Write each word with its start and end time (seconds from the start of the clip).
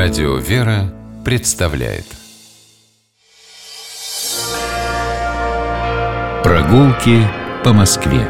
Радио 0.00 0.36
«Вера» 0.36 0.94
представляет. 1.24 2.04
Прогулки 6.44 7.26
по 7.64 7.72
Москве. 7.72 8.22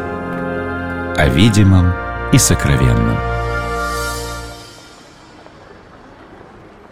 О 1.15 1.29
видимом 1.29 1.93
и 2.33 2.39
сокровенном. 2.39 3.19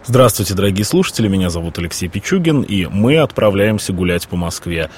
Здравствуйте, 0.05 0.53
дорогие 0.53 0.85
слушатели, 0.85 1.27
меня 1.27 1.49
зовут 1.49 1.79
Алексей 1.79 2.07
Пичугин, 2.07 2.61
и 2.61 2.85
мы 2.85 3.17
отправляемся 3.17 3.93
гулять 3.93 4.27
по 4.27 4.35
Москве. 4.35 4.91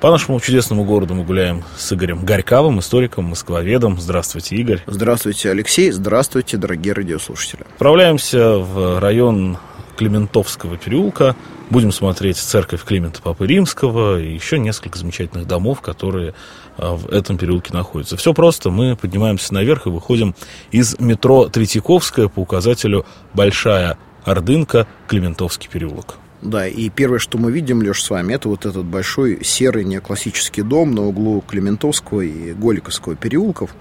По 0.00 0.12
нашему 0.12 0.38
чудесному 0.38 0.84
городу 0.84 1.16
мы 1.16 1.24
гуляем 1.24 1.64
с 1.76 1.92
Игорем 1.92 2.24
Горьковым, 2.24 2.78
историком, 2.78 3.24
москвоведом. 3.24 4.00
Здравствуйте, 4.00 4.54
Игорь. 4.54 4.80
Здравствуйте, 4.86 5.50
Алексей. 5.50 5.90
Здравствуйте, 5.90 6.56
дорогие 6.56 6.92
радиослушатели. 6.92 7.62
Отправляемся 7.62 8.58
в 8.58 9.00
район 9.00 9.58
Климентовского 9.96 10.76
переулка. 10.76 11.34
Будем 11.68 11.90
смотреть 11.90 12.36
церковь 12.36 12.84
Климента 12.84 13.20
Папы 13.20 13.48
Римского 13.48 14.20
и 14.20 14.32
еще 14.32 14.60
несколько 14.60 14.96
замечательных 14.96 15.48
домов, 15.48 15.80
которые 15.80 16.34
а, 16.76 16.94
в 16.94 17.08
этом 17.08 17.36
переулке 17.36 17.72
находятся. 17.72 18.16
Все 18.16 18.32
просто. 18.32 18.70
Мы 18.70 18.94
поднимаемся 18.94 19.52
наверх 19.52 19.88
и 19.88 19.90
выходим 19.90 20.36
из 20.70 20.96
метро 21.00 21.48
Третьяковская 21.48 22.28
по 22.28 22.38
указателю 22.38 23.04
Большая 23.34 23.98
Ордынка, 24.24 24.86
Климентовский 25.08 25.68
переулок. 25.68 26.18
Да, 26.40 26.68
и 26.68 26.88
первое, 26.88 27.18
что 27.18 27.36
мы 27.36 27.50
видим, 27.50 27.82
Леш, 27.82 28.02
с 28.02 28.10
вами, 28.10 28.34
это 28.34 28.48
вот 28.48 28.64
этот 28.64 28.84
большой 28.84 29.44
серый 29.44 29.84
неоклассический 29.84 30.62
дом 30.62 30.94
на 30.94 31.04
углу 31.04 31.42
Климентовского 31.46 32.20
и 32.20 32.52
Голиковского 32.52 33.16
переулков. 33.16 33.74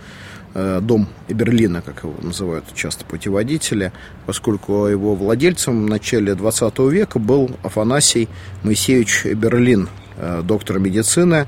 Э, 0.56 0.80
дом 0.82 1.08
Берлина, 1.30 1.84
как 1.84 2.04
его 2.04 2.16
называют 2.20 2.66
часто 2.74 3.06
путеводители, 3.06 3.92
поскольку 4.26 4.88
его 4.88 5.14
владельцем 5.14 5.86
в 5.86 5.90
начале 5.90 6.34
20 6.34 6.80
века 6.90 7.20
был 7.20 7.52
Афанасий 7.62 8.28
Моисеевич 8.64 9.26
Берлин, 9.26 9.88
э, 10.18 10.42
доктор 10.44 10.80
медицины, 10.80 11.46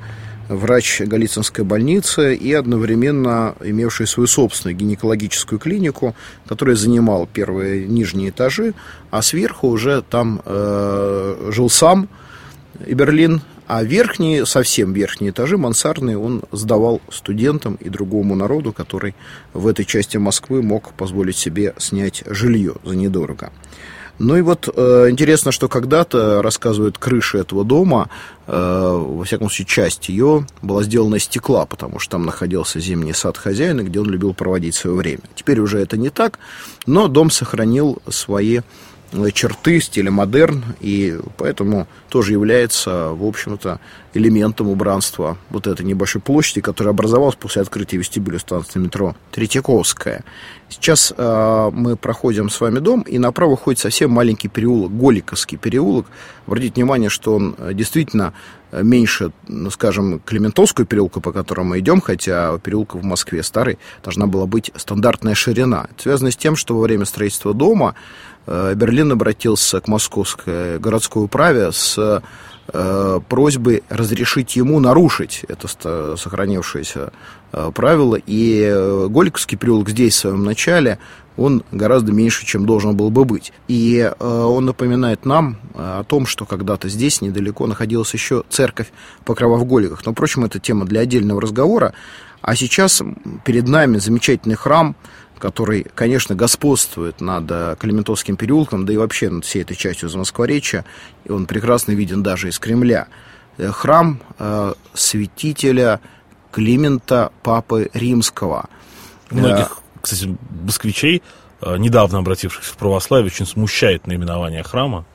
врач 0.50 1.02
Голицынской 1.02 1.64
больницы 1.64 2.36
и 2.36 2.52
одновременно 2.54 3.56
имевший 3.64 4.08
свою 4.08 4.28
собственную 4.28 4.76
гинекологическую 4.76 5.60
клинику, 5.60 6.16
которая 6.48 6.76
занимал 6.76 7.28
первые 7.32 7.88
нижние 7.88 8.30
этажи, 8.30 8.74
а 9.12 9.22
сверху 9.22 9.68
уже 9.68 10.02
там 10.02 10.42
э, 10.44 11.52
жил 11.52 11.70
сам 11.70 12.10
и 12.86 12.94
Берлин, 12.94 13.42
а 13.68 13.84
верхние, 13.84 14.48
совсем 14.48 14.94
верхние 14.94 15.30
этажи, 15.30 15.56
мансардные, 15.56 16.18
он 16.18 16.42
сдавал 16.52 17.02
студентам 17.12 17.76
и 17.76 17.90
другому 17.90 18.36
народу, 18.36 18.74
который 18.74 19.14
в 19.54 19.68
этой 19.68 19.86
части 19.86 20.18
Москвы 20.18 20.64
мог 20.64 20.94
позволить 20.94 21.38
себе 21.38 21.76
снять 21.78 22.24
жилье 22.26 22.76
за 22.84 22.96
недорого. 22.96 23.52
Ну 24.20 24.36
и 24.36 24.42
вот 24.42 24.70
э, 24.74 25.08
интересно, 25.10 25.52
что 25.52 25.70
когда-то, 25.70 26.42
рассказывают, 26.42 26.98
крыша 26.98 27.38
этого 27.38 27.64
дома, 27.64 28.10
э, 28.48 28.52
во 28.54 29.24
всяком 29.24 29.50
случае, 29.50 29.66
часть 29.66 30.10
ее 30.10 30.46
была 30.62 30.84
сделана 30.84 31.16
из 31.16 31.24
стекла, 31.24 31.66
потому 31.66 32.00
что 32.00 32.12
там 32.12 32.26
находился 32.26 32.82
зимний 32.82 33.14
сад 33.14 33.38
хозяина, 33.38 33.82
где 33.82 34.00
он 34.02 34.10
любил 34.10 34.34
проводить 34.34 34.76
свое 34.76 34.96
время. 34.96 35.22
Теперь 35.36 35.60
уже 35.62 35.80
это 35.80 35.96
не 35.96 36.10
так, 36.10 36.38
но 36.86 37.08
дом 37.08 37.32
сохранил 37.32 38.02
свои 38.10 38.60
черты 39.34 39.80
стиля 39.82 40.12
модерн, 40.12 40.64
и 40.80 41.20
поэтому 41.38 41.88
тоже 42.10 42.34
является, 42.34 43.10
в 43.10 43.26
общем-то, 43.26 43.80
элементом 44.14 44.70
убранства 44.70 45.38
вот 45.50 45.68
этой 45.68 45.86
небольшой 45.86 46.22
площади, 46.22 46.62
которая 46.62 46.94
образовалась 46.94 47.36
после 47.36 47.62
открытия 47.62 47.98
вестибюля 47.98 48.40
станции 48.40 48.80
метро 48.80 49.16
Третьяковская. 49.32 50.24
Сейчас 50.70 51.14
э, 51.16 51.70
мы 51.74 51.96
проходим 51.96 52.50
с 52.50 52.62
вами 52.62 52.80
дом, 52.80 53.02
и 53.02 53.18
направо 53.18 53.58
ходит 53.58 53.80
совсем 53.80 54.12
маленький 54.12 54.48
переулок, 54.48 54.96
Голиковский 54.96 55.58
переулок. 55.58 56.06
Обратите 56.46 56.76
внимание, 56.76 57.10
что 57.10 57.36
он 57.36 57.56
э, 57.58 57.74
действительно 57.74 58.34
э, 58.72 58.84
меньше, 58.84 59.32
ну, 59.48 59.72
скажем, 59.72 60.20
Клементовского 60.20 60.86
переулка, 60.86 61.22
по 61.22 61.32
которому 61.32 61.72
мы 61.72 61.80
идем, 61.80 62.02
хотя 62.02 62.58
переулка 62.60 62.98
в 62.98 63.04
Москве 63.04 63.42
старый 63.42 63.80
должна 64.04 64.28
была 64.28 64.46
быть 64.46 64.72
стандартная 64.76 65.34
ширина. 65.34 65.88
Это 65.92 66.04
связано 66.04 66.32
с 66.32 66.38
тем, 66.38 66.56
что 66.56 66.76
во 66.76 66.82
время 66.82 67.06
строительства 67.06 67.56
дома 67.56 67.96
э, 68.39 68.39
Берлин 68.76 69.12
обратился 69.12 69.80
к 69.80 69.88
московской 69.88 70.80
городской 70.80 71.24
управе 71.26 71.72
с 71.72 72.22
Э, 72.72 73.20
просьбы 73.28 73.82
разрешить 73.90 74.56
ему 74.56 74.80
нарушить 74.80 75.44
это 75.48 76.16
сохранившееся 76.18 77.12
э, 77.52 77.72
правило. 77.74 78.16
И 78.16 78.62
э, 78.62 79.08
Голиковский 79.10 79.58
переулок 79.58 79.90
здесь, 79.90 80.14
в 80.14 80.20
своем 80.20 80.44
начале, 80.44 81.00
он 81.36 81.64
гораздо 81.72 82.12
меньше, 82.12 82.46
чем 82.46 82.66
должен 82.68 82.96
был 82.96 83.10
бы 83.10 83.26
быть. 83.26 83.54
И 83.70 84.12
он 84.20 84.66
напоминает 84.66 85.26
нам 85.26 85.58
о 85.74 86.04
том, 86.04 86.26
что 86.26 86.46
когда-то 86.46 86.90
здесь 86.90 87.22
недалеко 87.22 87.66
находилась 87.66 88.14
еще 88.14 88.44
церковь 88.50 88.92
Покрова 89.24 89.56
в 89.56 89.64
Голиках. 89.64 90.06
Но, 90.06 90.12
впрочем, 90.12 90.44
это 90.44 90.60
тема 90.60 90.86
для 90.86 91.00
отдельного 91.00 91.40
разговора. 91.40 91.94
А 92.42 92.58
сейчас 92.58 93.02
перед 93.46 93.70
нами 93.70 94.00
замечательный 94.00 94.56
храм– 94.56 94.98
который, 95.40 95.86
конечно, 95.96 96.36
господствует 96.36 97.22
над 97.22 97.50
э, 97.50 97.76
Клементовским 97.80 98.36
переулком, 98.36 98.86
да 98.86 98.94
и 98.94 98.98
вообще 98.98 99.30
над 99.30 99.46
всей 99.46 99.64
этой 99.64 99.76
частью 99.76 100.10
Замоскворечья, 100.10 100.86
и 101.26 101.32
он 101.32 101.46
прекрасно 101.46 101.94
виден 101.94 102.22
даже 102.22 102.50
из 102.50 102.60
Кремля. 102.60 103.08
Э, 103.58 103.72
храм 103.72 104.20
э, 104.38 104.74
святителя 104.94 106.00
Климента 106.52 107.32
Папы 107.42 107.90
Римского. 107.94 108.70
Многих, 109.32 109.80
кстати, 110.02 110.38
москвичей, 110.64 111.24
э, 111.62 111.78
недавно 111.78 112.20
обратившихся 112.20 112.74
в 112.74 112.78
православие, 112.78 113.28
очень 113.28 113.46
смущает 113.46 114.08
наименование 114.08 114.64
храма. 114.64 115.06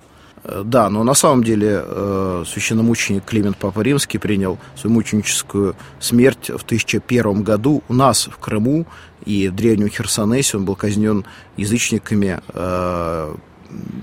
Э, 0.45 0.63
да, 0.65 0.91
но 0.91 1.03
на 1.05 1.15
самом 1.15 1.43
деле 1.43 1.83
э, 1.83 2.45
священномученик 2.47 3.25
Климент 3.25 3.57
Папа 3.57 3.81
Римский 3.81 4.19
принял 4.19 4.59
свою 4.77 4.95
мученическую 4.95 5.75
смерть 6.01 6.51
в 6.51 6.63
1001 6.63 7.43
году 7.43 7.83
у 7.89 7.95
нас 7.95 8.29
в 8.31 8.37
Крыму 8.39 8.87
и 9.25 9.49
в 9.49 9.55
древнем 9.55 9.89
Херсонесе. 9.89 10.57
Он 10.57 10.65
был 10.65 10.77
казнен 10.77 11.25
язычниками 11.57 12.41
э, 12.49 13.35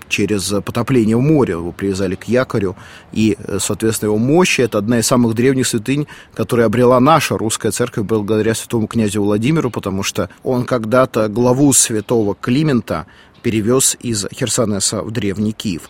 через 0.09 0.53
потопление 0.65 1.15
в 1.15 1.21
море, 1.21 1.53
его 1.53 1.71
привязали 1.71 2.15
к 2.15 2.25
якорю, 2.25 2.75
и, 3.13 3.37
соответственно, 3.59 4.09
его 4.09 4.17
мощь– 4.17 4.59
это 4.59 4.77
одна 4.77 4.99
из 4.99 5.07
самых 5.07 5.33
древних 5.33 5.67
святынь, 5.67 6.07
которую 6.33 6.65
обрела 6.65 6.99
наша 6.99 7.37
русская 7.37 7.71
церковь 7.71 8.05
благодаря 8.05 8.53
святому 8.53 8.87
князю 8.87 9.23
Владимиру, 9.23 9.69
потому 9.69 10.03
что 10.03 10.29
он 10.43 10.65
когда-то 10.65 11.29
главу 11.29 11.71
святого 11.73 12.35
Климента 12.35 13.05
перевез 13.41 13.97
из 14.01 14.27
Херсонеса 14.33 15.01
в 15.01 15.11
Древний 15.11 15.53
Киев. 15.53 15.89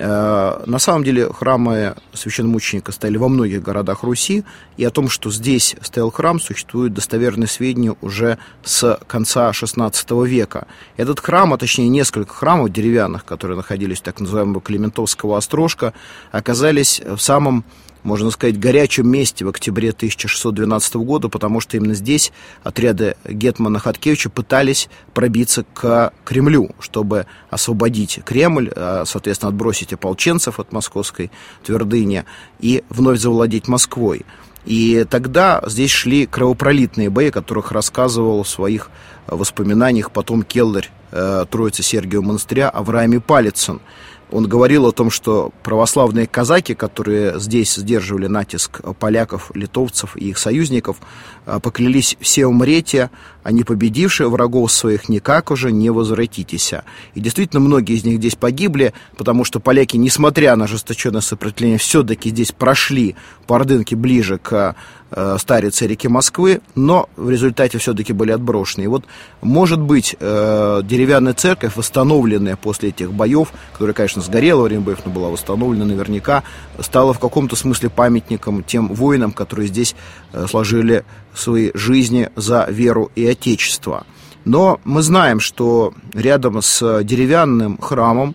Э, 0.00 0.62
на 0.64 0.78
самом 0.78 1.02
деле 1.02 1.32
храмы 1.32 1.96
священномученика 2.12 2.92
стояли 2.92 3.16
во 3.16 3.28
многих 3.28 3.62
городах 3.62 4.04
Руси, 4.04 4.44
и 4.76 4.84
о 4.84 4.90
том, 4.90 5.08
что 5.08 5.30
здесь 5.30 5.74
стоял 5.82 6.12
храм, 6.12 6.38
существуют 6.38 6.94
достоверные 6.94 7.48
сведения 7.48 7.96
уже 8.00 8.38
с 8.62 8.98
конца 9.08 9.50
XVI 9.50 10.26
века. 10.26 10.68
Этот 10.96 11.18
храм, 11.18 11.52
а 11.52 11.58
точнее 11.58 11.88
несколько 11.88 12.32
храмов 12.32 12.72
деревянных, 12.72 13.24
которые 13.24 13.56
находились 13.56 13.98
в 13.98 14.02
так 14.02 14.20
называемого 14.20 14.60
Климентовского 14.60 15.36
острожка, 15.36 15.92
оказались 16.30 17.00
в 17.00 17.18
самом 17.18 17.64
можно 18.08 18.30
сказать, 18.30 18.58
горячем 18.58 19.08
месте 19.08 19.44
в 19.44 19.48
октябре 19.48 19.90
1612 19.90 20.94
года, 20.96 21.28
потому 21.28 21.60
что 21.60 21.76
именно 21.76 21.92
здесь 21.92 22.32
отряды 22.62 23.16
Гетмана 23.26 23.78
Хаткевича 23.78 24.30
пытались 24.30 24.88
пробиться 25.12 25.64
к 25.74 26.12
Кремлю, 26.24 26.70
чтобы 26.80 27.26
освободить 27.50 28.20
Кремль, 28.24 28.70
а, 28.74 29.04
соответственно, 29.06 29.50
отбросить 29.50 29.92
ополченцев 29.92 30.58
от 30.58 30.72
московской 30.72 31.30
твердыни 31.64 32.24
и 32.60 32.82
вновь 32.88 33.20
завладеть 33.20 33.68
Москвой. 33.68 34.24
И 34.64 35.04
тогда 35.08 35.62
здесь 35.66 35.90
шли 35.90 36.24
кровопролитные 36.24 37.10
бои, 37.10 37.28
о 37.28 37.32
которых 37.32 37.72
рассказывал 37.72 38.42
в 38.42 38.48
своих 38.48 38.90
воспоминаниях 39.26 40.10
потом 40.10 40.42
Келлер 40.42 40.88
э, 41.10 41.44
Троицы 41.50 41.82
Сергиева 41.82 42.22
монастыря 42.22 42.70
Авраами 42.70 43.18
Палицын. 43.18 43.80
Он 44.30 44.46
говорил 44.46 44.86
о 44.86 44.92
том, 44.92 45.10
что 45.10 45.52
православные 45.62 46.26
казаки, 46.26 46.74
которые 46.74 47.40
здесь 47.40 47.74
сдерживали 47.74 48.26
натиск 48.26 48.80
поляков, 48.98 49.50
литовцев 49.54 50.16
и 50.16 50.28
их 50.30 50.38
союзников, 50.38 50.98
а, 51.46 51.60
поклялись 51.60 52.16
все 52.20 52.46
умрете, 52.46 53.10
а 53.48 53.50
не 53.50 53.64
победившие 53.64 54.28
врагов 54.28 54.70
своих 54.70 55.08
никак 55.08 55.50
уже 55.50 55.72
не 55.72 55.88
возвратитесь. 55.88 56.74
И 57.14 57.20
действительно, 57.20 57.60
многие 57.60 57.96
из 57.96 58.04
них 58.04 58.18
здесь 58.18 58.34
погибли, 58.34 58.92
потому 59.16 59.44
что 59.44 59.58
поляки, 59.58 59.96
несмотря 59.96 60.54
на 60.54 60.66
ожесточенное 60.66 61.22
сопротивление, 61.22 61.78
все-таки 61.78 62.28
здесь 62.28 62.52
прошли 62.52 63.16
по 63.46 63.56
Ордынке 63.56 63.96
ближе 63.96 64.36
к 64.36 64.76
э, 65.10 65.36
старице 65.38 65.86
реки 65.86 66.08
Москвы, 66.08 66.60
но 66.74 67.08
в 67.16 67.30
результате 67.30 67.78
все-таки 67.78 68.12
были 68.12 68.32
отброшены. 68.32 68.84
И 68.84 68.86
вот, 68.86 69.06
может 69.40 69.80
быть, 69.80 70.14
э, 70.20 70.82
деревянная 70.84 71.32
церковь, 71.32 71.74
восстановленная 71.74 72.56
после 72.56 72.90
этих 72.90 73.14
боев, 73.14 73.48
которая, 73.72 73.94
конечно, 73.94 74.20
сгорела 74.20 74.60
во 74.60 74.64
время 74.64 74.82
боев, 74.82 74.98
но 75.06 75.10
была 75.10 75.30
восстановлена 75.30 75.86
наверняка, 75.86 76.42
стала 76.80 77.14
в 77.14 77.18
каком-то 77.18 77.56
смысле 77.56 77.88
памятником 77.88 78.62
тем 78.62 78.88
воинам, 78.88 79.32
которые 79.32 79.68
здесь 79.68 79.96
э, 80.34 80.46
сложили 80.46 81.06
свои 81.38 81.70
жизни 81.74 82.30
за 82.36 82.66
веру 82.68 83.10
и 83.14 83.26
отечество. 83.26 84.06
Но 84.44 84.80
мы 84.84 85.02
знаем, 85.02 85.40
что 85.40 85.92
рядом 86.14 86.62
с 86.62 87.02
деревянным 87.02 87.78
храмом 87.78 88.34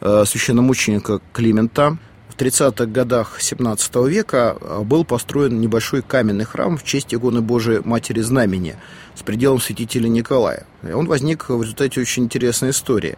э, 0.00 0.24
священномученика 0.26 1.20
Климента 1.32 1.98
в 2.28 2.36
30-х 2.36 2.86
годах 2.86 3.36
17 3.40 3.94
века 4.08 4.56
э, 4.60 4.80
был 4.82 5.04
построен 5.04 5.60
небольшой 5.60 6.02
каменный 6.02 6.44
храм 6.44 6.76
в 6.76 6.84
честь 6.84 7.14
иконы 7.14 7.42
Божией 7.42 7.80
Матери 7.84 8.20
Знамени 8.20 8.76
с 9.14 9.22
пределом 9.22 9.60
святителя 9.60 10.08
Николая. 10.08 10.66
И 10.82 10.92
он 10.92 11.06
возник 11.06 11.48
в 11.48 11.62
результате 11.62 12.00
очень 12.00 12.24
интересной 12.24 12.70
истории. 12.70 13.16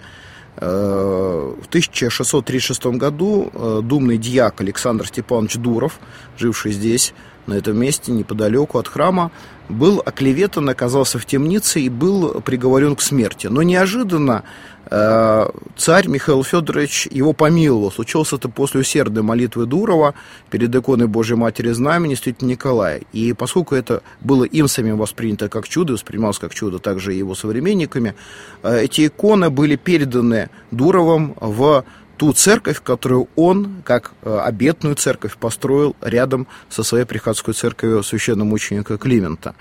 Э, 0.56 1.54
в 1.60 1.66
1636 1.66 2.86
году 2.86 3.50
э, 3.52 3.80
думный 3.82 4.18
дьяк 4.18 4.60
Александр 4.60 5.06
Степанович 5.06 5.56
Дуров, 5.56 5.98
живший 6.38 6.72
здесь, 6.72 7.12
на 7.46 7.54
этом 7.54 7.76
месте, 7.76 8.12
неподалеку 8.12 8.78
от 8.78 8.88
храма, 8.88 9.30
был 9.68 10.02
оклеветан, 10.04 10.68
оказался 10.68 11.18
в 11.18 11.26
темнице 11.26 11.80
и 11.80 11.88
был 11.88 12.40
приговорен 12.40 12.96
к 12.96 13.02
смерти. 13.02 13.48
Но 13.48 13.62
неожиданно 13.62 14.44
царь 14.88 16.08
Михаил 16.08 16.44
Федорович 16.44 17.08
его 17.10 17.32
помиловал. 17.32 17.90
Случилось 17.90 18.32
это 18.32 18.48
после 18.48 18.81
усердной 18.81 19.22
молитвы 19.22 19.66
Дурова 19.66 20.14
перед 20.50 20.75
иконой 20.75 21.06
Божьей 21.06 21.36
Матери 21.36 21.70
Знамени 21.70 22.14
Святителя 22.14 22.48
Николая. 22.48 23.00
И 23.12 23.32
поскольку 23.32 23.75
это 23.75 24.02
было 24.20 24.44
им 24.44 24.69
самим 24.69 24.98
воспринято 24.98 25.48
как 25.48 25.69
чудо, 25.69 25.94
воспринималось 25.94 26.38
как 26.38 26.54
чудо 26.54 26.78
также 26.78 27.14
и 27.14 27.19
его 27.19 27.34
современниками, 27.34 28.14
э, 28.62 28.82
эти 28.82 29.06
иконы 29.06 29.50
были 29.50 29.76
переданы 29.76 30.50
Дуровым 30.70 31.34
в 31.40 31.84
ту 32.16 32.32
церковь, 32.32 32.81
которую 32.82 33.28
он, 33.37 33.82
как 33.84 34.12
э, 34.22 34.38
обетную 34.38 34.94
церковь, 34.94 35.37
построил 35.37 35.96
рядом 36.00 36.46
со 36.69 36.82
своей 36.82 37.05
приходской 37.05 37.55
церковью 37.55 38.02
священномученика 38.02 38.99
Климента. 38.99 39.55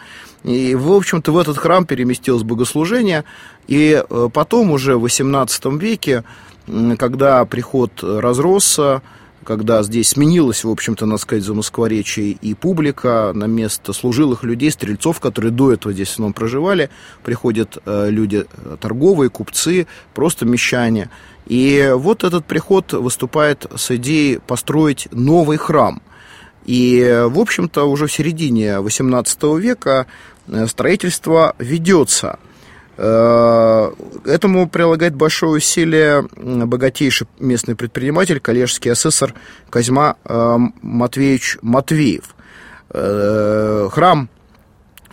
И, 0.43 0.75
в 0.75 0.91
общем-то, 0.91 1.31
в 1.31 1.37
этот 1.37 1.57
храм 1.57 1.85
переместилось 1.85 2.43
богослужение, 2.43 3.23
и 3.67 4.03
э, 4.07 4.29
потом 4.33 4.71
уже 4.71 4.97
в 4.97 5.05
XVIII 5.05 5.79
веке, 5.79 6.23
когда 6.97 7.43
приход 7.45 7.91
разросся, 8.01 9.01
когда 9.43 9.83
здесь 9.83 10.09
сменилась, 10.09 10.63
в 10.63 10.69
общем-то, 10.69 11.05
надо 11.05 11.21
сказать, 11.21 11.43
за 11.43 11.53
Москворечие 11.53 12.31
и 12.31 12.53
публика 12.53 13.31
на 13.33 13.45
место 13.45 13.93
служилых 13.93 14.43
людей, 14.43 14.71
стрельцов, 14.71 15.19
которые 15.19 15.51
до 15.51 15.73
этого 15.73 15.93
здесь 15.93 16.09
в 16.09 16.11
основном 16.13 16.33
проживали, 16.33 16.89
приходят 17.23 17.77
э, 17.85 18.09
люди 18.09 18.45
торговые, 18.79 19.29
купцы, 19.29 19.87
просто 20.13 20.45
мещане– 20.45 21.09
и 21.45 21.91
вот 21.95 22.23
этот 22.23 22.45
приход 22.45 22.93
выступает 22.93 23.65
с 23.75 23.91
идеей 23.91 24.39
построить 24.39 25.07
новый 25.11 25.57
храм. 25.57 26.01
И, 26.65 27.25
в 27.27 27.39
общем-то, 27.39 27.83
уже 27.83 28.07
в 28.07 28.11
середине 28.11 28.75
XVIII 28.77 29.59
века 29.59 30.07
э, 30.47 30.65
строительство 30.67 31.55
ведется. 31.59 32.39
Э, 32.97 33.91
этому 34.25 34.69
прилагает 34.69 35.15
большое 35.15 35.53
усилие 35.53 36.27
богатейший 36.35 37.27
местный 37.39 37.75
предприниматель, 37.75 38.39
коллежский 38.39 38.89
асессор 38.89 39.33
Козьма 39.69 40.15
э, 40.25 40.57
Матвеевич 40.81 41.57
Матвеев. 41.61 42.35
Храм 42.89 44.29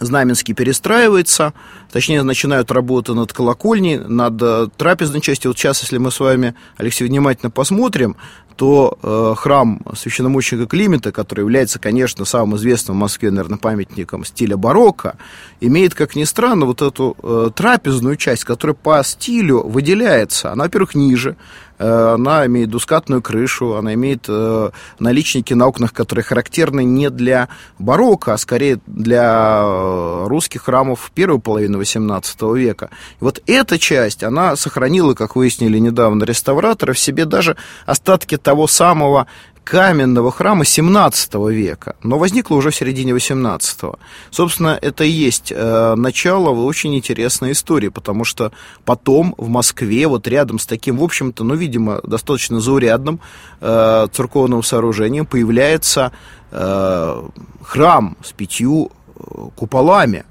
Знаменский 0.01 0.55
перестраивается, 0.55 1.53
точнее, 1.93 2.23
начинают 2.23 2.71
работу 2.73 3.15
над 3.15 3.33
колокольней, 3.35 3.99
над 3.99 4.41
э, 4.41 4.69
трапезной 4.77 5.21
частью. 5.21 5.51
Вот 5.51 5.59
сейчас, 5.59 5.83
если 5.83 5.99
мы 5.99 6.11
с 6.11 6.19
вами, 6.19 6.55
Алексей, 6.79 7.07
внимательно 7.07 7.51
посмотрим, 7.51 8.17
то 8.57 8.99
э, 9.03 9.35
храм 9.37 9.81
священномученика 9.95 10.67
Климента, 10.67 11.13
который 11.13 11.41
является, 11.41 11.79
конечно, 11.79 12.25
самым 12.25 12.57
известным 12.57 12.97
в 12.97 13.01
Москве, 13.01 13.31
наверное, 13.31 13.59
памятником 13.59 14.25
стиля 14.25 14.57
барокко, 14.57 15.17
имеет, 15.61 15.95
как 15.95 16.17
ни 16.17 16.25
странно, 16.25 16.67
вот 16.67 16.83
эту 16.83 17.17
э, 17.23 17.51
трапезную 17.55 18.17
часть, 18.17 18.45
которая 18.45 18.75
по 18.75 19.03
стилю 19.03 19.63
выделяется. 19.63 20.53
Она, 20.53 20.65
во-первых, 20.65 20.95
ниже, 20.95 21.37
Э, 21.81 22.13
она 22.15 22.47
имеет 22.47 22.69
двускатную 22.69 23.23
крышу, 23.23 23.77
она 23.77 23.95
имеет 23.95 24.27
э, 24.29 24.71
наличники 24.99 25.55
на 25.55 25.67
окнах, 25.67 25.95
которые 25.95 26.23
характерны 26.23 26.85
не 26.85 27.09
для 27.09 27.49
барокко, 27.79 28.35
а 28.35 28.39
скорее 28.39 28.81
для 28.87 29.63
э, 29.65 30.27
русских 30.29 30.65
храмов 30.65 31.11
первой 31.15 31.41
половины 31.41 31.77
XVIII 31.77 32.59
века. 32.59 32.91
И 33.21 33.25
вот 33.25 33.41
эта 33.47 33.79
часть, 33.79 34.23
она 34.23 34.57
сохранила, 34.57 35.15
как 35.15 35.37
выяснили 35.37 35.79
недавно 35.79 36.25
реставраторы, 36.25 36.93
в 36.93 36.99
себе 36.99 37.25
даже 37.25 37.57
остатки 37.87 38.37
того 38.43 38.67
самого 38.67 39.27
каменного 39.71 40.33
храма 40.33 40.65
17 40.65 41.35
века, 41.51 41.95
но 42.03 42.19
возникло 42.19 42.57
уже 42.57 42.71
в 42.71 42.75
середине 42.75 43.13
18 43.13 43.83
-го. 43.83 43.99
Собственно, 44.31 44.79
это 44.83 45.05
и 45.05 45.11
есть 45.11 45.53
э, 45.55 45.95
начало 45.97 46.51
очень 46.51 46.97
интересной 46.97 47.53
истории, 47.53 47.89
потому 47.89 48.25
что 48.25 48.51
потом 48.85 49.35
в 49.39 49.49
Москве, 49.49 50.09
вот 50.09 50.27
рядом 50.27 50.59
с 50.59 50.67
таким, 50.67 50.97
в 50.97 51.05
общем-то, 51.05 51.45
ну, 51.45 51.55
видимо, 51.55 52.01
достаточно 52.03 52.61
заурядным 52.61 53.21
э, 53.61 54.09
церковным 54.13 54.63
сооружением 54.63 55.25
появляется 55.27 56.11
э, 56.51 57.23
храм 57.63 58.17
с 58.25 58.33
пятью 58.33 58.91
э, 58.91 59.21
куполами, 59.55 60.25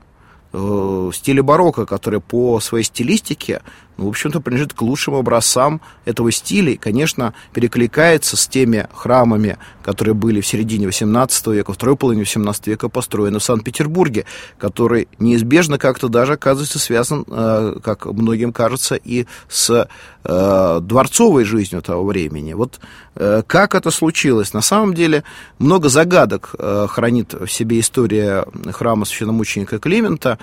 э, 0.52 0.58
в 0.58 1.14
стиле 1.14 1.42
барокко, 1.42 1.86
который 1.86 2.20
по 2.20 2.60
своей 2.60 2.84
стилистике 2.84 3.62
в 4.00 4.08
общем-то, 4.08 4.40
принадлежит 4.40 4.74
к 4.74 4.82
лучшим 4.82 5.16
образцам 5.16 5.82
этого 6.06 6.32
стиля 6.32 6.72
и, 6.72 6.78
конечно, 6.78 7.34
перекликается 7.54 8.38
с 8.38 8.48
теми 8.48 8.88
храмами, 8.94 9.58
которые 9.84 10.14
были 10.14 10.42
в 10.42 10.48
середине 10.48 10.88
XVIII 10.88 11.54
века, 11.54 11.74
второй 11.74 11.96
половине 11.96 12.24
XVIII 12.24 12.62
века 12.66 12.90
построены 12.90 13.40
в 13.40 13.44
Санкт-Петербурге, 13.44 14.26
который 14.58 15.08
неизбежно 15.20 15.78
как-то 15.78 16.08
даже 16.08 16.34
оказывается 16.34 16.80
связан, 16.80 17.26
э, 17.28 17.76
как 17.84 18.06
многим 18.06 18.54
кажется, 18.54 18.96
и 18.96 19.26
с 19.48 19.88
э, 20.24 20.80
дворцовой 20.82 21.44
жизнью 21.44 21.82
того 21.82 22.06
времени. 22.06 22.54
Вот 22.54 22.80
э, 23.16 23.44
как 23.46 23.76
это 23.76 23.92
случилось? 23.92 24.54
На 24.54 24.62
самом 24.62 24.94
деле 24.94 25.24
много 25.58 25.90
загадок 25.90 26.56
хранит 26.90 27.34
в 27.34 27.48
себе 27.48 27.80
история 27.80 28.46
храма 28.72 29.06
священномученика 29.06 29.80
Климента, 29.80 30.40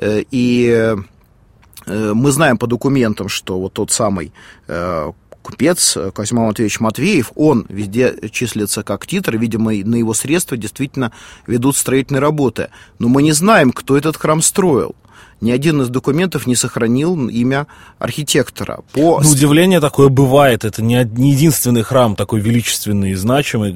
и 0.00 0.94
мы 1.88 2.30
знаем 2.30 2.58
по 2.58 2.66
документам, 2.66 3.28
что 3.28 3.58
вот 3.58 3.72
тот 3.72 3.90
самый 3.90 4.32
э, 4.66 5.12
купец 5.42 5.96
Козьма 6.14 6.46
Матвеевич 6.46 6.80
Матвеев, 6.80 7.32
он 7.34 7.64
везде 7.68 8.14
числится 8.30 8.82
как 8.82 9.06
титр, 9.06 9.36
видимо, 9.36 9.72
на 9.72 9.96
его 9.96 10.12
средства 10.12 10.56
действительно 10.56 11.12
ведут 11.46 11.76
строительные 11.76 12.20
работы. 12.20 12.68
Но 12.98 13.08
мы 13.08 13.22
не 13.22 13.32
знаем, 13.32 13.72
кто 13.72 13.96
этот 13.96 14.16
храм 14.16 14.42
строил. 14.42 14.94
Ни 15.40 15.50
один 15.50 15.80
из 15.82 15.88
документов 15.88 16.46
не 16.46 16.56
сохранил 16.56 17.28
имя 17.28 17.66
архитектора. 17.98 18.80
По... 18.92 19.20
На 19.20 19.30
удивление 19.30 19.80
такое 19.80 20.08
бывает. 20.08 20.64
Это 20.64 20.82
не 20.82 20.96
единственный 20.96 21.82
храм 21.82 22.16
такой 22.16 22.40
величественный 22.40 23.12
и 23.12 23.14
значимый 23.14 23.74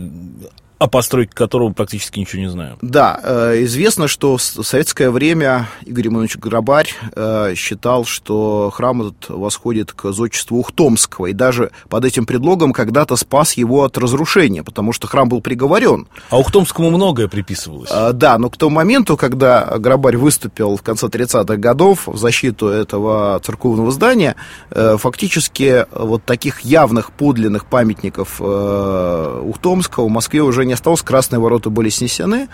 о 0.82 0.88
постройке 0.88 1.32
которого 1.32 1.72
практически 1.72 2.18
ничего 2.18 2.42
не 2.42 2.50
знаем. 2.50 2.76
Да, 2.82 3.20
э, 3.22 3.62
известно, 3.62 4.08
что 4.08 4.36
в 4.36 4.42
советское 4.42 5.10
время 5.10 5.68
Игорь 5.82 6.08
Иванович 6.08 6.38
Грабарь 6.38 6.90
э, 7.14 7.54
считал, 7.54 8.04
что 8.04 8.72
храм 8.74 9.02
этот 9.02 9.28
восходит 9.28 9.92
к 9.92 10.10
зодчеству 10.10 10.58
Ухтомского, 10.58 11.26
и 11.26 11.32
даже 11.32 11.70
под 11.88 12.04
этим 12.04 12.26
предлогом 12.26 12.72
когда-то 12.72 13.14
спас 13.14 13.52
его 13.52 13.84
от 13.84 13.96
разрушения, 13.96 14.64
потому 14.64 14.92
что 14.92 15.06
храм 15.06 15.28
был 15.28 15.40
приговорен. 15.40 16.08
А 16.30 16.38
Ухтомскому 16.40 16.90
многое 16.90 17.28
приписывалось. 17.28 17.90
Э, 17.92 18.10
да, 18.12 18.36
но 18.38 18.50
к 18.50 18.56
тому 18.56 18.72
моменту, 18.74 19.16
когда 19.16 19.78
Грабарь 19.78 20.16
выступил 20.16 20.76
в 20.76 20.82
конце 20.82 21.06
30-х 21.06 21.58
годов 21.58 22.08
в 22.08 22.16
защиту 22.16 22.66
этого 22.66 23.40
церковного 23.44 23.92
здания, 23.92 24.34
фактически 24.70 25.86
вот 25.92 26.24
таких 26.24 26.62
явных 26.62 27.12
подлинных 27.12 27.66
памятников 27.66 28.40
Ухтомского 28.40 30.06
в 30.06 30.10
Москве 30.10 30.42
уже 30.42 30.64
не 30.64 30.71
не 30.72 30.74
осталось, 30.74 31.02
красные 31.02 31.38
ворота 31.38 31.68
были 31.68 31.90
снесены, 31.90 32.48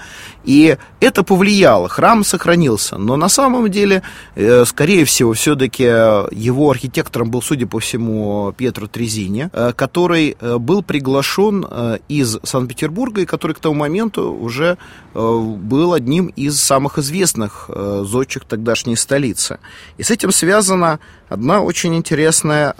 и 0.45 0.77
это 1.01 1.23
повлияло, 1.23 1.89
храм 1.89 2.25
сохранился, 2.25 2.99
но 2.99 3.17
на 3.17 3.29
самом 3.29 3.71
деле, 3.71 4.03
э, 4.35 4.65
скорее 4.65 5.05
всего, 5.05 5.33
все-таки 5.35 5.85
его 5.85 6.71
архитектором 6.71 7.31
был, 7.31 7.43
судя 7.43 7.67
по 7.67 7.79
всему, 7.79 8.53
Петро 8.57 8.89
Трезини, 8.89 9.51
э, 9.53 9.73
который 9.77 10.37
э, 10.41 10.59
был 10.59 10.83
приглашен 10.83 11.65
из 12.09 12.39
Санкт-Петербурга, 12.43 13.21
и 13.21 13.25
который 13.25 13.53
к 13.53 13.61
тому 13.61 13.75
моменту 13.75 14.33
уже 14.33 14.77
был 15.15 15.93
одним 15.93 16.27
из 16.27 16.61
самых 16.61 16.99
известных 16.99 17.71
зодчих 18.05 18.45
тогдашней 18.45 18.97
столицы. 18.97 19.59
И 19.99 20.03
с 20.03 20.11
этим 20.11 20.33
связана 20.33 20.99
одна 21.29 21.61
очень 21.61 21.95
интересная 21.97 22.75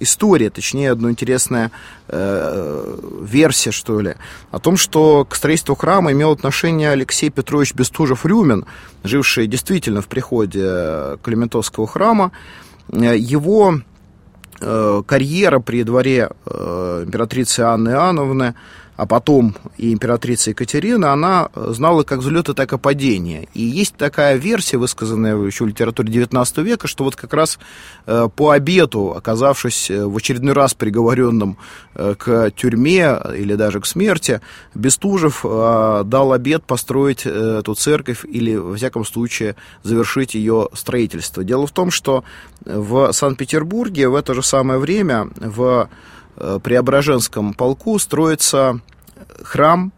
история, 0.00 0.50
точнее, 0.50 0.92
одна 0.92 1.10
интересная 1.10 1.70
версия, 2.08 3.72
что 3.72 4.00
ли, 4.00 4.14
о 4.50 4.58
том, 4.58 4.76
что 4.76 5.24
к 5.24 5.34
строительству 5.34 5.74
храма 5.74 6.12
имел 6.12 6.32
отношение 6.32 6.90
Алексей 6.90 7.30
Петрович 7.30 7.74
Бестужев-Рюмин, 7.74 8.64
живший 9.04 9.46
действительно 9.46 10.02
в 10.02 10.08
приходе 10.08 11.18
Климентовского 11.22 11.86
храма. 11.86 12.32
Его 12.90 13.80
э, 14.60 15.02
карьера 15.06 15.58
при 15.60 15.82
дворе 15.82 16.30
э, 16.46 17.02
императрицы 17.06 17.60
Анны 17.60 17.90
Иоанновны, 17.90 18.54
а 18.98 19.06
потом 19.06 19.54
и 19.76 19.92
императрица 19.92 20.50
Екатерина, 20.50 21.12
она 21.12 21.50
знала 21.54 22.02
как 22.02 22.18
взлеты, 22.18 22.52
так 22.52 22.72
и 22.72 22.78
падения. 22.78 23.46
И 23.54 23.62
есть 23.62 23.94
такая 23.94 24.34
версия, 24.34 24.76
высказанная 24.76 25.36
еще 25.36 25.62
в 25.62 25.68
литературе 25.68 26.12
XIX 26.12 26.62
века, 26.64 26.88
что 26.88 27.04
вот 27.04 27.14
как 27.14 27.32
раз 27.32 27.60
э, 28.06 28.28
по 28.34 28.50
обету, 28.50 29.14
оказавшись 29.16 29.88
э, 29.88 30.04
в 30.04 30.16
очередной 30.16 30.52
раз 30.52 30.74
приговоренным 30.74 31.58
э, 31.94 32.16
к 32.18 32.50
тюрьме 32.50 33.16
или 33.36 33.54
даже 33.54 33.80
к 33.80 33.86
смерти, 33.86 34.40
Бестужев 34.74 35.44
дал 35.44 36.32
обет 36.32 36.64
построить 36.64 37.24
эту 37.24 37.74
церковь 37.76 38.24
или, 38.24 38.56
во 38.56 38.74
всяком 38.74 39.04
случае, 39.04 39.54
завершить 39.84 40.34
ее 40.34 40.70
строительство. 40.72 41.44
Дело 41.44 41.68
в 41.68 41.70
том, 41.70 41.92
что 41.92 42.24
в 42.64 43.12
Санкт-Петербурге 43.12 44.08
в 44.08 44.16
это 44.16 44.34
же 44.34 44.42
самое 44.42 44.80
время 44.80 45.28
в 45.36 45.88
Э, 45.88 46.17
Преображенском 46.62 47.54
полку 47.54 47.98
строится 47.98 48.80
храм 49.42 49.92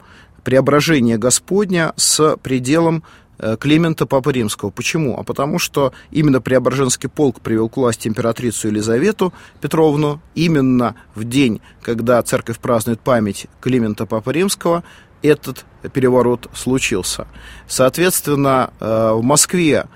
Преображения 0.44 1.18
Господня 1.18 1.92
с 1.96 2.36
пределом 2.38 3.02
э, 3.38 3.56
Климента 3.60 4.06
Папы 4.06 4.32
Римского. 4.32 4.70
Почему? 4.70 5.18
А 5.18 5.22
потому 5.22 5.58
что 5.58 5.92
именно 6.10 6.40
Преображенский 6.40 7.08
полк 7.08 7.40
привел 7.40 7.68
к 7.68 7.76
власти 7.76 8.08
императрицу 8.08 8.68
Елизавету 8.68 9.34
Петровну. 9.60 10.20
Именно 10.34 10.94
в 11.14 11.24
день, 11.24 11.60
когда 11.82 12.22
церковь 12.22 12.58
празднует 12.58 13.00
память 13.00 13.48
Климента 13.60 14.06
Папы 14.06 14.32
Римского, 14.32 14.82
этот 15.22 15.66
переворот 15.92 16.48
случился. 16.54 17.26
Соответственно, 17.68 18.72
э, 18.80 19.12
в 19.12 19.22
Москве 19.22 19.86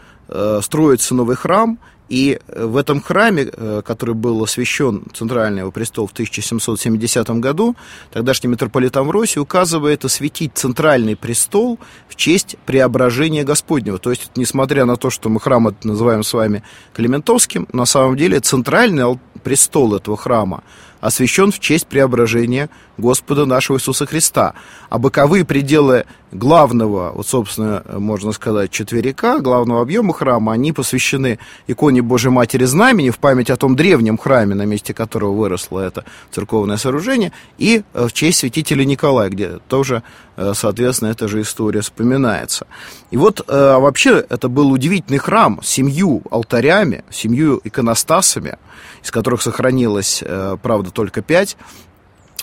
строится 0.63 1.15
новый 1.15 1.37
храм– 1.37 1.79
и 2.09 2.39
э, 2.47 2.67
в 2.67 2.77
этом 2.77 3.01
храме, 3.01 3.49
э, 3.51 3.83
который 3.85 4.15
был 4.15 4.43
освящен 4.43 5.05
центральный 5.15 5.61
его 5.61 5.71
престол 5.71 6.07
в 6.07 6.13
1770 6.13 7.31
году, 7.41 7.77
тогдашний 8.13 8.51
митрополит 8.51 8.97
Амвросий 8.97 9.41
указывает 9.41 10.05
осветить 10.05 10.53
центральный 10.55 11.17
престол 11.17 11.79
в 12.09 12.17
честь 12.17 12.57
преображения 12.67 13.45
Господнего. 13.45 13.99
То 13.99 14.11
есть, 14.11 14.31
несмотря 14.37 14.85
на 14.85 14.97
то, 14.97 15.11
что 15.11 15.29
мы 15.29 15.41
храм 15.41 15.75
называем 15.83 16.23
с 16.23 16.33
вами 16.35 16.63
Климентовским, 16.93 17.67
на 17.73 17.87
самом 17.87 18.17
деле 18.17 18.41
центральный 18.41 19.19
престол 19.43 19.95
этого 19.95 20.17
храма 20.17 20.63
освящен 21.05 21.53
в 21.53 21.61
честь 21.61 21.87
преображения 21.87 22.71
Господа 22.97 23.45
нашего 23.45 23.77
Иисуса 23.77 24.07
Христа. 24.07 24.55
А 24.89 24.99
боковые 24.99 25.45
пределы 25.45 26.07
главного, 26.33 27.13
вот, 27.15 27.27
собственно, 27.27 27.85
можно 27.99 28.33
сказать, 28.33 28.71
четверика, 28.71 29.39
главного 29.39 29.83
объема 29.83 30.15
храма, 30.15 30.53
они 30.53 30.73
посвящены 30.73 31.39
иконе 31.67 32.03
Божьей 32.03 32.31
Матери 32.31 32.65
Знамени 32.65 33.11
в 33.11 33.19
память 33.19 33.51
о 33.51 33.57
том 33.57 33.77
древнем 33.77 34.17
храме, 34.17 34.55
на 34.55 34.65
месте 34.65 34.95
которого 34.95 35.33
выросло 35.33 35.81
это 35.81 36.05
церковное 36.33 36.79
сооружение, 36.79 37.33
и 37.59 37.83
э, 37.93 38.07
в 38.09 38.13
честь 38.13 38.39
святителя 38.39 38.85
Николая, 38.85 39.29
где 39.29 39.59
тоже, 39.69 40.03
э, 40.37 40.53
соответственно, 40.55 41.11
эта 41.11 41.29
же 41.29 41.43
история 41.43 41.83
вспоминается. 41.83 42.67
И 43.11 43.17
вот 43.17 43.45
э, 43.47 43.77
вообще 43.77 44.25
это 44.29 44.49
был 44.49 44.73
удивительный 44.73 45.19
храм 45.19 45.61
с 45.63 45.69
семью 45.69 46.23
алтарями, 46.31 47.05
семью 47.11 47.61
иконостасами, 47.63 48.59
из 49.05 49.11
которых 49.11 49.43
сохранилось, 49.43 50.25
правда, 50.63 50.91
только 50.95 51.21
пять, 51.21 51.57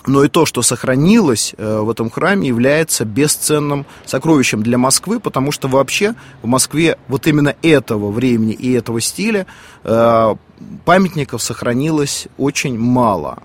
но 0.06 0.24
и 0.24 0.28
то, 0.28 0.46
что 0.46 0.62
сохранилось 0.62 1.54
э, 1.56 1.80
в 1.80 1.88
этом 1.90 2.10
храме, 2.10 2.48
является 2.48 3.04
бесценным 3.04 3.86
сокровищем 4.04 4.62
для 4.62 4.78
Москвы, 4.78 5.20
потому 5.20 5.52
что 5.52 5.68
вообще 5.68 6.14
в 6.42 6.46
Москве 6.46 6.98
вот 7.08 7.26
именно 7.26 7.54
этого 7.62 8.10
времени 8.10 8.52
и 8.52 8.72
этого 8.72 9.00
стиля 9.00 9.46
э, 9.84 10.34
памятников 10.84 11.42
сохранилось 11.42 12.26
очень 12.36 12.78
мало. 12.78 13.42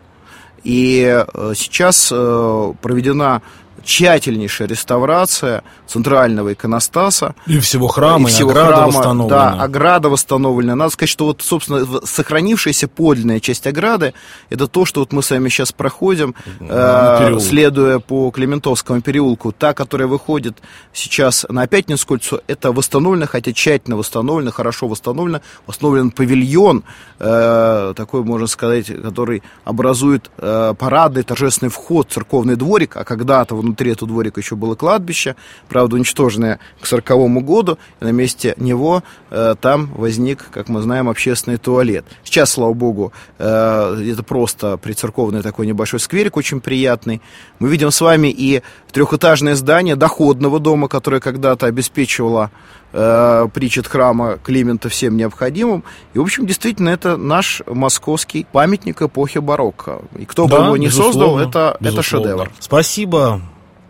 И 0.63 1.03
э, 1.03 1.53
сейчас 1.55 2.07
проведена 2.09 3.41
тщательнейшая 3.87 4.67
реставрация 4.67 5.63
центрального 5.87 6.53
иконостаса. 6.53 7.35
И 7.47 7.57
всего 7.59 7.87
храма, 7.87 8.29
и, 8.29 8.31
всего 8.31 8.51
и 8.51 8.53
ограда 8.53 8.73
храма, 8.73 8.87
восстановлена. 8.87 9.55
Да, 9.55 9.63
ограда 9.63 10.09
восстановлена. 10.09 10.75
Надо 10.75 10.91
сказать, 10.91 11.09
что 11.09 11.25
вот, 11.25 11.41
собственно, 11.41 11.85
сохранившаяся 12.05 12.89
подлинная 12.89 13.39
часть 13.39 13.65
ограды, 13.65 14.13
это 14.49 14.67
то, 14.67 14.85
что 14.85 14.99
вот 14.99 15.13
мы 15.13 15.23
с 15.23 15.31
вами 15.31 15.47
сейчас 15.47 15.71
проходим, 15.71 16.35
э, 16.59 17.39
следуя 17.39 17.99
по 17.99 18.29
Клементовскому 18.29 19.01
переулку. 19.01 19.53
Та, 19.53 19.73
которая 19.73 20.07
выходит 20.07 20.57
сейчас 20.91 21.45
на 21.49 21.65
Пятницкую 21.67 22.17
улицу, 22.17 22.41
это 22.47 22.73
восстановлено, 22.73 23.25
хотя 23.25 23.53
тщательно 23.53 23.95
восстановлено, 23.95 24.51
хорошо 24.51 24.87
восстановлено. 24.87 25.39
Восстановлен 25.65 26.11
павильон, 26.11 26.83
э, 27.19 27.93
такой, 27.95 28.23
можно 28.23 28.47
сказать, 28.47 28.87
который 28.87 29.43
образует 29.63 30.29
э, 30.37 30.73
парадный 30.77 31.23
торжественный 31.23 31.71
вход, 31.71 32.11
церковный 32.11 32.57
дворик, 32.57 32.97
а 32.97 33.05
когда-то 33.05 33.55
внутри 33.55 33.76
внутри 33.77 33.91
этого 33.91 34.07
дворика 34.07 34.39
еще 34.39 34.55
было 34.55 34.73
кладбище, 34.73 35.35
правда, 35.69 35.95
уничтоженное 35.95 36.59
к 36.81 36.87
сороковому 36.87 37.41
году, 37.41 37.77
и 38.01 38.05
на 38.05 38.11
месте 38.11 38.55
него 38.57 39.03
э, 39.29 39.55
там 39.61 39.91
возник, 39.95 40.45
как 40.51 40.67
мы 40.67 40.81
знаем, 40.81 41.09
общественный 41.09 41.57
туалет. 41.57 42.05
Сейчас, 42.23 42.51
слава 42.51 42.73
богу, 42.73 43.13
э, 43.37 44.11
это 44.11 44.23
просто 44.23 44.77
прицерковный 44.77 45.43
такой 45.43 45.67
небольшой 45.67 45.99
скверик, 45.99 46.37
очень 46.37 46.59
приятный. 46.59 47.21
Мы 47.59 47.69
видим 47.69 47.91
с 47.91 48.01
вами 48.01 48.29
и 48.29 48.63
трехэтажное 48.91 49.55
здание 49.55 49.95
доходного 49.95 50.59
дома, 50.59 50.87
которое 50.87 51.19
когда-то 51.19 51.67
обеспечивало 51.67 52.49
э, 52.93 53.47
притчит 53.53 53.87
храма 53.87 54.39
Климента 54.43 54.89
всем 54.89 55.17
необходимым. 55.17 55.83
И, 56.13 56.19
в 56.19 56.21
общем, 56.21 56.45
действительно, 56.45 56.89
это 56.89 57.17
наш 57.17 57.61
московский 57.67 58.45
памятник 58.51 59.01
эпохи 59.01 59.37
барокко. 59.39 60.01
И 60.17 60.25
кто 60.25 60.47
да, 60.47 60.57
бы 60.57 60.65
его 60.65 60.77
не 60.77 60.89
создал, 60.89 61.37
это, 61.37 61.77
это 61.79 62.01
шедевр. 62.01 62.51
Спасибо. 62.59 63.41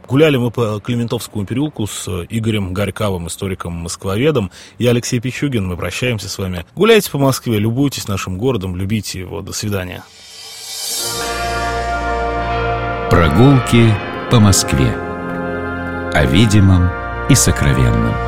Гуляли 0.08 0.38
мы 0.38 0.52
по 0.52 0.80
Клементовскому 0.80 1.46
переулку 1.46 1.86
с 1.86 2.08
Игорем 2.30 2.74
Горьковым, 2.74 3.28
историком-москвоведом. 3.28 4.52
Я 4.78 4.92
Алексей 4.92 5.20
Пичугин. 5.20 5.68
Мы 5.68 5.76
прощаемся 5.76 6.30
с 6.30 6.38
вами. 6.38 6.66
Гуляйте 6.76 7.12
по 7.12 7.18
Москве, 7.18 7.60
любуйтесь 7.60 8.08
нашим 8.08 8.38
городом, 8.38 8.78
любите 8.78 9.20
его. 9.20 9.42
До 9.42 9.52
свидания. 9.52 10.04
Прогулки 13.10 13.94
по 14.32 14.40
Москве. 14.40 14.96
О 16.14 16.26
видимом 16.26 16.90
и 17.30 17.36
сокровенном. 17.36 18.27